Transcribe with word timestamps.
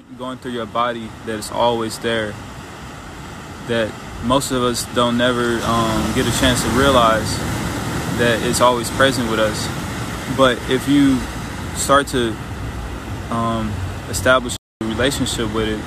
current 0.00 0.18
going 0.18 0.38
through 0.38 0.52
your 0.52 0.66
body 0.66 1.08
that 1.26 1.38
is 1.38 1.50
always 1.50 1.98
there 2.00 2.32
that 3.66 3.92
most 4.24 4.50
of 4.50 4.62
us 4.62 4.86
don't 4.94 5.16
never 5.16 5.58
um, 5.64 6.14
get 6.14 6.26
a 6.26 6.40
chance 6.40 6.62
to 6.62 6.68
realize 6.70 7.36
that 8.18 8.38
it's 8.42 8.60
always 8.60 8.90
present 8.92 9.30
with 9.30 9.38
us. 9.38 9.66
But 10.36 10.58
if 10.70 10.88
you 10.88 11.18
start 11.74 12.06
to 12.08 12.34
um, 13.30 13.72
establish 14.08 14.56
a 14.80 14.86
relationship 14.86 15.52
with 15.54 15.68
it 15.68 15.80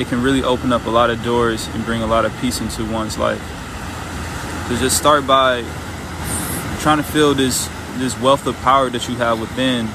it 0.00 0.08
can 0.08 0.22
really 0.22 0.42
open 0.42 0.72
up 0.72 0.86
a 0.86 0.90
lot 0.90 1.10
of 1.10 1.22
doors 1.22 1.68
and 1.68 1.84
bring 1.84 2.02
a 2.02 2.06
lot 2.06 2.24
of 2.24 2.34
peace 2.40 2.62
into 2.62 2.82
one's 2.90 3.18
life. 3.18 3.42
So 4.68 4.76
just 4.76 4.96
start 4.96 5.26
by 5.26 5.62
trying 6.80 6.96
to 6.96 7.02
feel 7.02 7.34
this 7.34 7.68
this 7.98 8.18
wealth 8.18 8.46
of 8.46 8.56
power 8.62 8.88
that 8.88 9.06
you 9.06 9.16
have 9.16 9.38
within 9.38 9.86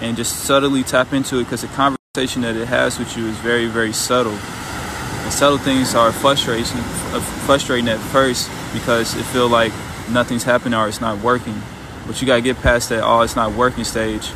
and 0.00 0.16
just 0.16 0.36
subtly 0.44 0.84
tap 0.84 1.12
into 1.12 1.40
it 1.40 1.44
because 1.44 1.62
the 1.62 1.66
conversation 1.68 2.01
that 2.14 2.56
it 2.56 2.68
has 2.68 2.98
with 2.98 3.16
you 3.16 3.26
is 3.26 3.38
very, 3.38 3.68
very 3.68 3.90
subtle. 3.90 4.34
And 4.34 5.32
subtle 5.32 5.56
things 5.56 5.94
are 5.94 6.12
frustration, 6.12 6.76
uh, 6.76 7.20
frustrating 7.46 7.88
at 7.88 7.98
first 7.98 8.50
because 8.74 9.16
it 9.16 9.22
feel 9.22 9.48
like 9.48 9.72
nothing's 10.10 10.42
happening 10.42 10.74
or 10.74 10.86
it's 10.88 11.00
not 11.00 11.22
working. 11.22 11.58
But 12.06 12.20
you 12.20 12.26
gotta 12.26 12.42
get 12.42 12.58
past 12.58 12.90
that 12.90 13.02
oh 13.02 13.22
it's 13.22 13.34
not 13.34 13.52
working 13.52 13.84
stage, 13.84 14.30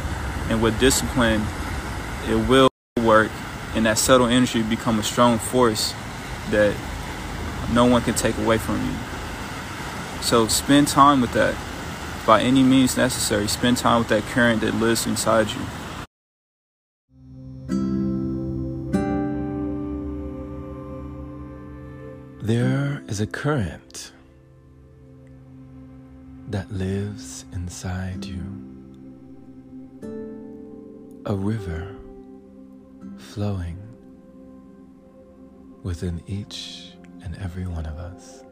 and 0.49 0.63
with 0.63 0.81
discipline, 0.81 1.43
it 2.27 2.49
will 2.49 2.71
work, 3.05 3.31
and 3.75 3.85
that 3.85 3.99
subtle 3.99 4.27
energy 4.27 4.63
become 4.63 4.99
a 4.99 5.03
strong 5.03 5.37
force 5.37 5.93
that 6.49 6.75
no 7.75 7.85
one 7.85 8.01
can 8.01 8.15
take 8.15 8.39
away 8.39 8.57
from 8.57 8.83
you. 8.83 8.97
So 10.23 10.49
spend 10.49 10.89
time 10.89 11.21
with 11.21 11.35
that 11.35 11.55
by 12.27 12.41
any 12.41 12.63
means 12.63 12.97
necessary. 12.97 13.47
Spend 13.49 13.77
time 13.77 13.99
with 13.99 14.09
that 14.09 14.23
current 14.23 14.63
that 14.63 14.77
lives 14.77 15.07
inside 15.07 15.51
you. 15.51 15.61
There 22.47 23.03
is 23.09 23.21
a 23.21 23.27
current 23.27 24.13
that 26.49 26.71
lives 26.71 27.45
inside 27.53 28.25
you, 28.25 28.41
a 31.27 31.35
river 31.35 31.97
flowing 33.19 33.77
within 35.83 36.23
each 36.29 36.93
and 37.25 37.37
every 37.39 37.67
one 37.67 37.85
of 37.85 37.99
us. 37.99 38.45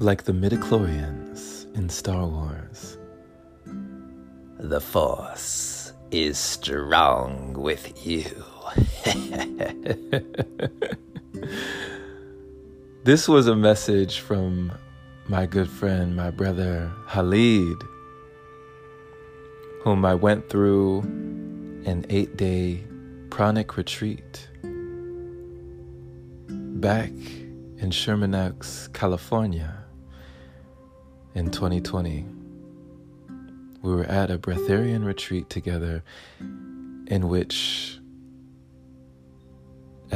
Like 0.00 0.24
the 0.24 0.32
midichlorians 0.32 1.72
in 1.76 1.88
Star 1.88 2.26
Wars. 2.26 2.98
The 4.58 4.80
Force 4.80 5.92
is 6.10 6.36
strong 6.36 7.52
with 7.52 8.04
you. 8.04 8.55
this 13.04 13.28
was 13.28 13.46
a 13.46 13.56
message 13.56 14.20
from 14.20 14.72
my 15.28 15.46
good 15.46 15.68
friend, 15.68 16.14
my 16.14 16.30
brother 16.30 16.92
Halid, 17.06 17.82
whom 19.82 20.04
I 20.04 20.14
went 20.14 20.48
through 20.48 21.00
an 21.86 22.04
eight 22.10 22.36
day 22.36 22.84
pranic 23.30 23.76
retreat 23.76 24.48
back 26.48 27.12
in 27.78 27.90
Sherman 27.90 28.34
Oaks, 28.34 28.88
California 28.92 29.84
in 31.34 31.50
2020. 31.50 32.26
We 33.82 33.94
were 33.94 34.04
at 34.04 34.30
a 34.30 34.38
breatharian 34.38 35.04
retreat 35.04 35.48
together 35.48 36.02
in 36.40 37.28
which 37.28 37.98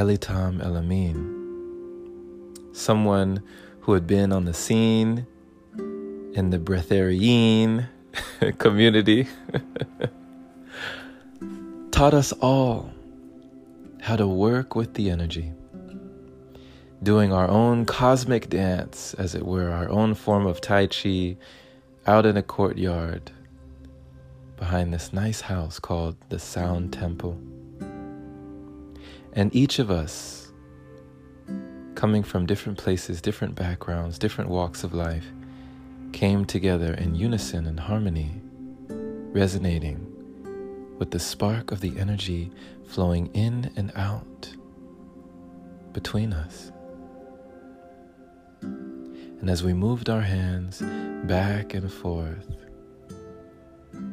Elitam 0.00 0.62
Elamin, 0.62 2.74
someone 2.74 3.42
who 3.80 3.92
had 3.92 4.06
been 4.06 4.32
on 4.32 4.46
the 4.46 4.54
scene 4.54 5.26
in 5.76 6.48
the 6.48 6.58
breatharian 6.58 7.86
community, 8.58 9.28
taught 11.90 12.14
us 12.14 12.32
all 12.40 12.90
how 14.00 14.16
to 14.16 14.26
work 14.26 14.74
with 14.74 14.94
the 14.94 15.10
energy 15.10 15.52
doing 17.02 17.30
our 17.30 17.48
own 17.48 17.84
cosmic 17.84 18.48
dance, 18.48 19.12
as 19.14 19.34
it 19.34 19.44
were, 19.44 19.68
our 19.68 19.90
own 19.90 20.14
form 20.14 20.46
of 20.46 20.62
Tai 20.62 20.86
Chi 20.86 21.36
out 22.06 22.24
in 22.24 22.38
a 22.38 22.42
courtyard 22.42 23.32
behind 24.56 24.94
this 24.94 25.12
nice 25.12 25.42
house 25.42 25.78
called 25.78 26.16
the 26.30 26.38
Sound 26.38 26.90
Temple. 26.90 27.38
And 29.32 29.54
each 29.54 29.78
of 29.78 29.90
us, 29.90 30.52
coming 31.94 32.22
from 32.22 32.46
different 32.46 32.78
places, 32.78 33.20
different 33.20 33.54
backgrounds, 33.54 34.18
different 34.18 34.50
walks 34.50 34.82
of 34.82 34.92
life, 34.92 35.26
came 36.12 36.44
together 36.44 36.94
in 36.94 37.14
unison 37.14 37.66
and 37.66 37.78
harmony, 37.78 38.40
resonating 38.88 40.06
with 40.98 41.12
the 41.12 41.18
spark 41.20 41.70
of 41.70 41.80
the 41.80 41.96
energy 41.98 42.50
flowing 42.86 43.28
in 43.28 43.70
and 43.76 43.92
out 43.94 44.52
between 45.92 46.32
us. 46.32 46.72
And 48.62 49.48
as 49.48 49.62
we 49.62 49.72
moved 49.72 50.10
our 50.10 50.20
hands 50.20 50.82
back 51.24 51.72
and 51.72 51.90
forth, 51.90 52.48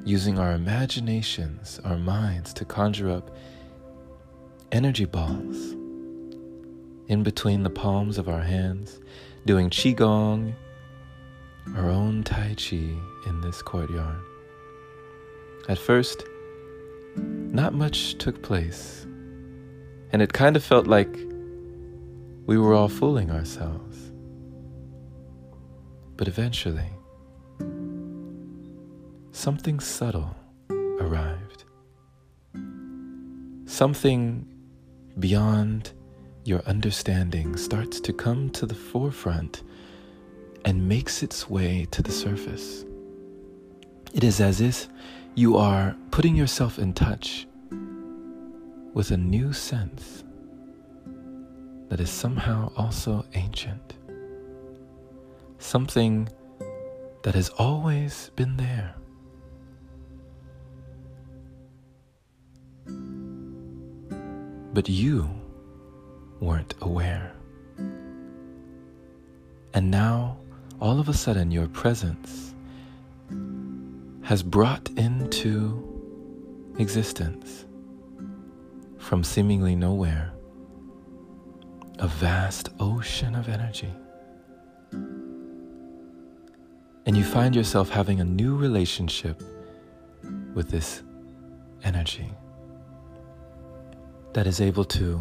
using 0.06 0.40
our 0.40 0.54
imaginations, 0.54 1.82
our 1.84 1.98
minds 1.98 2.54
to 2.54 2.64
conjure 2.64 3.10
up 3.10 3.36
energy 4.72 5.06
balls 5.06 5.76
in 7.08 7.24
between 7.24 7.64
the 7.64 7.70
palms 7.70 8.18
of 8.18 8.28
our 8.28 8.42
hands, 8.42 9.00
doing 9.46 9.70
Qigong, 9.70 10.54
our 11.76 11.90
own 11.90 12.24
Tai 12.24 12.56
Chi 12.58 12.76
in 13.26 13.42
this 13.42 13.62
courtyard. 13.62 14.20
At 15.70 15.78
first, 15.78 16.24
not 17.16 17.74
much 17.74 18.18
took 18.18 18.42
place, 18.44 19.06
and 20.12 20.22
it 20.22 20.34
kind 20.34 20.56
of 20.56 20.64
felt 20.64 20.88
like 20.88 21.14
we 22.46 22.58
were 22.58 22.74
all 22.74 22.90
fooling 22.90 23.32
ourselves. 23.32 24.12
But 26.18 26.28
eventually, 26.28 26.90
something 29.32 29.80
subtle 29.80 30.36
arrived. 31.00 31.64
Something 33.66 34.57
beyond 35.20 35.92
your 36.44 36.62
understanding 36.62 37.58
starts 37.58 38.00
to 38.00 38.14
come 38.14 38.50
to 38.52 38.66
the 38.66 38.76
forefront 38.76 39.64
and 40.66 40.88
makes 40.88 41.24
its 41.24 41.50
way 41.50 41.88
to 41.92 42.02
the 42.02 42.12
surface. 42.12 42.86
It 44.14 44.24
is 44.24 44.40
as 44.40 44.62
if 44.62 44.88
you 45.36 45.58
are 45.58 45.96
putting 46.12 46.36
yourself 46.36 46.80
in 46.80 46.94
touch 46.94 47.48
with 48.94 49.12
a 49.12 49.18
new 49.18 49.54
sense 49.54 50.24
that 51.90 52.00
is 52.00 52.10
somehow 52.10 52.72
also 52.76 53.26
ancient 53.34 53.98
something 55.60 56.30
that 57.24 57.36
has 57.36 57.50
always 57.50 58.32
been 58.36 58.58
there. 58.58 58.96
But 64.78 64.90
you 64.90 65.28
weren't 66.40 66.76
aware. 66.82 67.34
And 69.74 69.90
now, 69.90 70.38
all 70.80 71.00
of 71.00 71.10
a 71.10 71.16
sudden, 71.16 71.50
your 71.50 71.68
presence 71.68 72.54
has 74.22 74.44
brought 74.44 74.88
into 74.92 75.84
existence 76.78 77.66
from 79.00 79.24
seemingly 79.24 79.76
nowhere 79.76 80.32
a 81.98 82.08
vast 82.08 82.70
ocean 82.80 83.34
of 83.34 83.50
energy 83.50 83.92
and 87.08 87.18
you 87.18 87.24
find 87.24 87.56
yourself 87.56 87.90
having 87.90 88.22
a 88.22 88.26
new 88.26 88.56
relationship 88.56 89.42
with 90.54 90.70
this 90.70 91.02
energy 91.84 92.30
that 94.34 94.48
is 94.48 94.62
able 94.62 94.84
to 94.86 95.20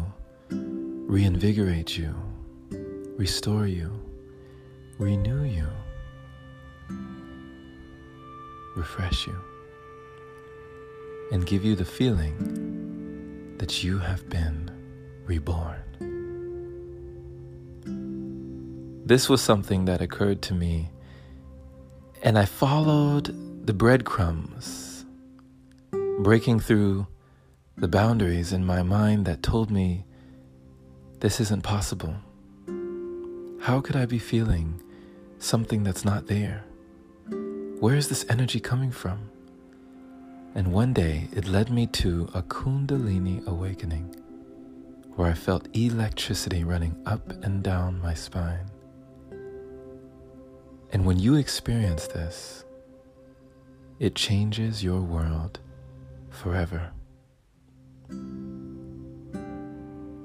reinvigorate 0.49 1.97
you, 1.97 2.15
restore 3.17 3.67
you, 3.67 3.91
renew 4.99 5.43
you, 5.43 5.67
refresh 8.75 9.27
you, 9.27 9.35
and 11.31 11.45
give 11.45 11.63
you 11.63 11.75
the 11.75 11.85
feeling 11.85 13.55
that 13.57 13.83
you 13.83 13.97
have 13.97 14.29
been 14.29 14.71
reborn. 15.25 15.83
This 19.05 19.29
was 19.29 19.41
something 19.41 19.85
that 19.85 20.01
occurred 20.01 20.41
to 20.43 20.53
me 20.53 20.89
and 22.23 22.37
I 22.37 22.45
followed 22.45 23.65
the 23.65 23.73
breadcrumbs 23.73 25.05
breaking 26.19 26.59
through 26.59 27.07
the 27.79 27.87
boundaries 27.87 28.53
in 28.53 28.65
my 28.65 28.81
mind 28.81 29.25
that 29.27 29.43
told 29.43 29.69
me 29.69 30.03
this 31.19 31.39
isn't 31.39 31.61
possible. 31.61 32.15
How 33.61 33.81
could 33.81 33.95
I 33.95 34.07
be 34.07 34.17
feeling 34.17 34.81
something 35.37 35.83
that's 35.83 36.03
not 36.03 36.25
there? 36.25 36.63
Where 37.79 37.95
is 37.95 38.09
this 38.09 38.25
energy 38.29 38.59
coming 38.59 38.89
from? 38.89 39.29
And 40.55 40.73
one 40.73 40.91
day 40.91 41.27
it 41.31 41.47
led 41.47 41.69
me 41.69 41.85
to 42.01 42.27
a 42.33 42.41
Kundalini 42.41 43.45
awakening 43.45 44.15
where 45.15 45.29
I 45.29 45.35
felt 45.35 45.67
electricity 45.77 46.63
running 46.63 46.95
up 47.05 47.29
and 47.43 47.61
down 47.61 48.01
my 48.01 48.15
spine. 48.15 48.71
And 50.91 51.05
when 51.05 51.19
you 51.19 51.35
experience 51.35 52.07
this, 52.07 52.65
it 53.99 54.15
changes 54.15 54.83
your 54.83 55.01
world 55.01 55.59
forever, 56.31 56.91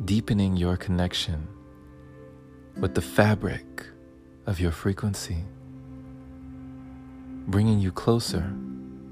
deepening 0.04 0.56
your 0.56 0.76
connection 0.76 1.46
with 2.76 2.94
the 2.94 3.00
fabric 3.00 3.86
of 4.46 4.58
your 4.58 4.72
frequency, 4.72 5.44
bringing 7.46 7.78
you 7.78 7.92
closer 7.92 8.52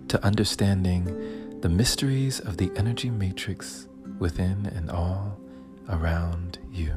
to 0.08 0.24
understanding 0.24 1.60
the 1.60 1.68
mysteries 1.68 2.40
of 2.40 2.56
the 2.56 2.72
energy 2.74 3.10
matrix 3.10 3.86
within 4.18 4.66
and 4.74 4.90
all 4.90 5.38
around 5.88 6.58
you. 6.72 6.92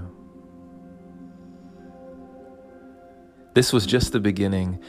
This 3.53 3.71
was 3.71 3.85
just 3.85 4.11
the 4.11 4.19
beginning 4.19 4.79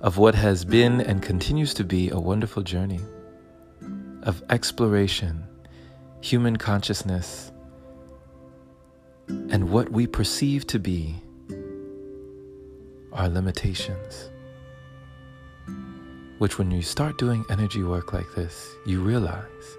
of 0.00 0.18
what 0.18 0.36
has 0.36 0.64
been 0.64 1.00
and 1.00 1.20
continues 1.20 1.74
to 1.74 1.84
be 1.84 2.10
a 2.10 2.18
wonderful 2.18 2.62
journey 2.62 3.00
of 4.22 4.42
exploration, 4.50 5.44
human 6.20 6.56
consciousness, 6.56 7.50
and 9.52 9.70
what 9.70 9.92
we 9.92 10.06
perceive 10.06 10.66
to 10.66 10.78
be 10.78 11.14
our 13.12 13.28
limitations. 13.28 14.30
Which, 16.38 16.58
when 16.58 16.70
you 16.70 16.80
start 16.80 17.18
doing 17.18 17.44
energy 17.50 17.82
work 17.82 18.14
like 18.14 18.34
this, 18.34 18.74
you 18.86 19.00
realize 19.00 19.76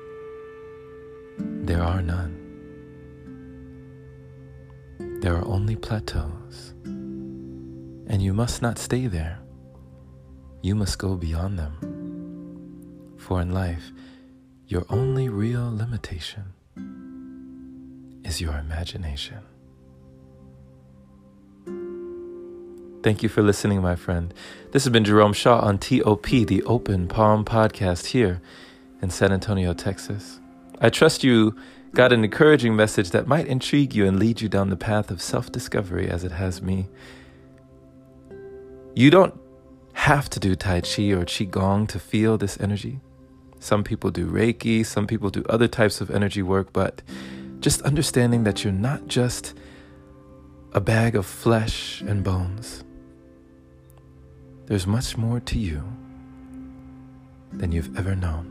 there 1.39 1.81
are 1.81 2.03
none. 2.03 2.39
There 5.21 5.35
are 5.35 5.45
only 5.45 5.75
plateaus, 5.75 6.75
and 6.85 8.21
you 8.21 8.31
must 8.31 8.61
not 8.61 8.77
stay 8.77 9.07
there. 9.07 9.39
You 10.61 10.75
must 10.75 10.99
go 10.99 11.15
beyond 11.15 11.57
them. 11.57 13.15
For 13.17 13.41
in 13.41 13.51
life, 13.51 13.91
your 14.67 14.85
only 14.89 15.29
real 15.29 15.75
limitation 15.75 16.53
is 18.23 18.39
your 18.39 18.55
imagination. 18.57 19.39
Thank 23.03 23.21
you 23.21 23.27
for 23.27 23.41
listening, 23.41 23.81
my 23.81 23.97
friend. 23.97 24.33
This 24.71 24.85
has 24.85 24.93
been 24.93 25.03
Jerome 25.03 25.33
Shaw 25.33 25.59
on 25.59 25.77
TOP, 25.77 26.25
the 26.25 26.63
Open 26.63 27.09
Palm 27.09 27.43
Podcast 27.43 28.05
here 28.05 28.41
in 29.01 29.09
San 29.09 29.33
Antonio, 29.33 29.73
Texas. 29.73 30.39
I 30.79 30.89
trust 30.89 31.21
you 31.21 31.53
got 31.93 32.13
an 32.13 32.23
encouraging 32.23 32.77
message 32.77 33.11
that 33.11 33.27
might 33.27 33.45
intrigue 33.45 33.93
you 33.93 34.07
and 34.07 34.17
lead 34.17 34.39
you 34.39 34.47
down 34.47 34.69
the 34.69 34.77
path 34.77 35.11
of 35.11 35.21
self 35.21 35.51
discovery 35.51 36.09
as 36.09 36.23
it 36.23 36.31
has 36.31 36.61
me. 36.61 36.87
You 38.95 39.09
don't 39.09 39.37
have 39.91 40.29
to 40.29 40.39
do 40.39 40.55
Tai 40.55 40.79
Chi 40.79 41.11
or 41.11 41.25
Qigong 41.25 41.89
to 41.89 41.99
feel 41.99 42.37
this 42.37 42.57
energy. 42.61 43.01
Some 43.59 43.83
people 43.83 44.11
do 44.11 44.27
Reiki, 44.27 44.85
some 44.85 45.07
people 45.07 45.29
do 45.29 45.43
other 45.49 45.67
types 45.67 45.99
of 45.99 46.09
energy 46.09 46.41
work, 46.41 46.71
but 46.71 47.01
just 47.59 47.81
understanding 47.81 48.45
that 48.45 48.63
you're 48.63 48.71
not 48.71 49.07
just 49.07 49.53
a 50.71 50.79
bag 50.79 51.17
of 51.17 51.25
flesh 51.25 51.99
and 51.99 52.23
bones. 52.23 52.85
There's 54.65 54.87
much 54.87 55.17
more 55.17 55.39
to 55.41 55.59
you 55.59 55.83
than 57.51 57.71
you've 57.71 57.97
ever 57.97 58.15
known. 58.15 58.49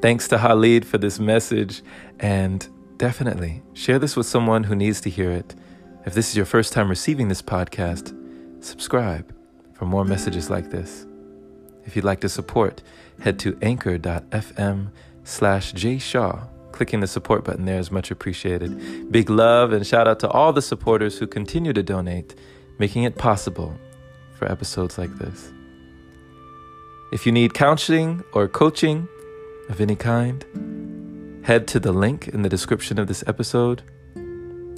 Thanks 0.00 0.28
to 0.28 0.38
Halid 0.38 0.84
for 0.84 0.98
this 0.98 1.18
message, 1.18 1.82
and 2.18 2.66
definitely 2.96 3.62
share 3.74 3.98
this 3.98 4.16
with 4.16 4.26
someone 4.26 4.64
who 4.64 4.74
needs 4.74 5.00
to 5.02 5.10
hear 5.10 5.30
it. 5.30 5.54
If 6.06 6.14
this 6.14 6.30
is 6.30 6.36
your 6.36 6.46
first 6.46 6.72
time 6.72 6.88
receiving 6.88 7.28
this 7.28 7.42
podcast, 7.42 8.14
subscribe 8.64 9.34
for 9.74 9.84
more 9.84 10.04
messages 10.04 10.48
like 10.48 10.70
this. 10.70 11.06
If 11.84 11.94
you'd 11.94 12.04
like 12.04 12.20
to 12.20 12.28
support, 12.28 12.82
head 13.20 13.38
to 13.40 13.58
anchor.fm 13.62 14.90
slash 15.24 15.74
jshaw. 15.74 16.48
Clicking 16.72 17.00
the 17.00 17.06
support 17.06 17.44
button 17.44 17.64
there 17.64 17.78
is 17.78 17.90
much 17.90 18.10
appreciated. 18.10 19.10
Big 19.10 19.30
love 19.30 19.72
and 19.72 19.86
shout 19.86 20.06
out 20.06 20.20
to 20.20 20.28
all 20.28 20.52
the 20.52 20.62
supporters 20.62 21.18
who 21.18 21.26
continue 21.26 21.72
to 21.72 21.82
donate, 21.82 22.34
making 22.78 23.04
it 23.04 23.16
possible 23.16 23.78
for 24.38 24.50
episodes 24.50 24.98
like 24.98 25.14
this. 25.16 25.52
If 27.12 27.26
you 27.26 27.32
need 27.32 27.54
counseling 27.54 28.22
or 28.32 28.48
coaching, 28.48 29.08
of 29.68 29.80
any 29.80 29.96
kind, 29.96 30.44
head 31.44 31.66
to 31.68 31.80
the 31.80 31.92
link 31.92 32.28
in 32.28 32.42
the 32.42 32.48
description 32.48 32.98
of 32.98 33.06
this 33.06 33.24
episode. 33.26 33.82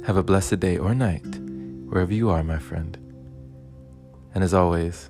Have 0.05 0.17
a 0.17 0.23
blessed 0.23 0.59
day 0.59 0.77
or 0.77 0.95
night, 0.95 1.25
wherever 1.87 2.13
you 2.13 2.29
are, 2.29 2.43
my 2.43 2.57
friend. 2.57 2.97
And 4.33 4.43
as 4.43 4.53
always, 4.53 5.09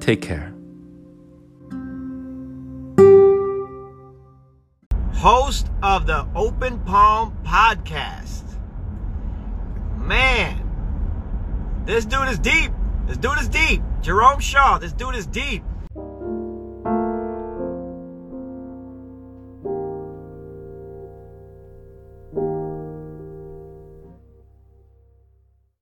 take 0.00 0.22
care. 0.22 0.52
Host 5.14 5.68
of 5.82 6.06
the 6.06 6.26
Open 6.34 6.78
Palm 6.80 7.36
Podcast. 7.44 8.44
Man, 9.96 10.65
this 11.86 12.04
dude 12.04 12.28
is 12.28 12.38
deep. 12.38 12.72
This 13.06 13.16
dude 13.16 13.38
is 13.38 13.48
deep. 13.48 13.80
Jerome 14.02 14.40
Shaw, 14.40 14.78
this 14.78 14.92
dude 14.92 15.14
is 15.14 15.26
deep. 15.26 15.62